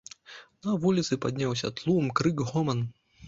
На 0.67 0.77
вуліцы 0.85 1.13
падняўся 1.27 1.71
тлум, 1.79 2.09
крык, 2.21 2.41
гоман. 2.53 2.81